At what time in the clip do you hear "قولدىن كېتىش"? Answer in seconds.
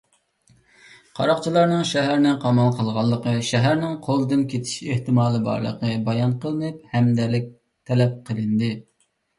4.09-4.75